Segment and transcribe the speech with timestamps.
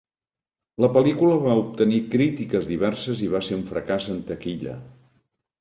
[0.85, 4.79] La pel·lícula va obtenir crítiques diverses i va ser un fracàs en taquilla.